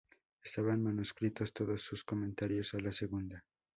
[0.43, 3.45] Estaban manuscritos todos sus comentarios a la segunda.